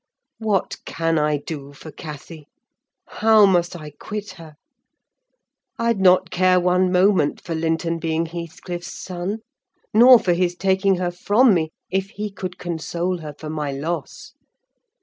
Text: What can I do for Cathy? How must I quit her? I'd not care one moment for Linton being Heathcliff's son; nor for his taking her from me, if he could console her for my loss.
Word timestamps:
What 0.39 0.77
can 0.83 1.19
I 1.19 1.37
do 1.37 1.73
for 1.73 1.91
Cathy? 1.91 2.47
How 3.05 3.45
must 3.45 3.75
I 3.75 3.91
quit 3.91 4.31
her? 4.31 4.55
I'd 5.77 5.99
not 5.99 6.31
care 6.31 6.59
one 6.59 6.91
moment 6.91 7.39
for 7.39 7.53
Linton 7.53 7.99
being 7.99 8.25
Heathcliff's 8.25 8.91
son; 8.99 9.41
nor 9.93 10.17
for 10.17 10.33
his 10.33 10.55
taking 10.55 10.95
her 10.95 11.11
from 11.11 11.53
me, 11.53 11.69
if 11.91 12.09
he 12.09 12.31
could 12.31 12.57
console 12.57 13.19
her 13.19 13.35
for 13.37 13.51
my 13.51 13.71
loss. 13.71 14.33